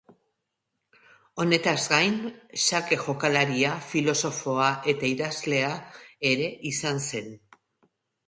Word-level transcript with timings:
Honetaz 1.43 1.81
gain 1.91 2.15
xake 2.63 2.97
jokalaria, 3.03 3.75
filosofoa 3.91 4.71
eta 4.95 5.11
idazlea 5.11 5.71
ere 6.33 6.51
izan 6.73 7.05
zen. 7.13 7.29